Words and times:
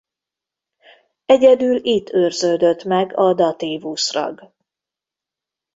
Egyedül 1.25 1.79
itt 1.83 2.09
őrződött 2.09 2.83
meg 2.83 3.17
a 3.17 3.33
datívusz-rag. 3.33 4.53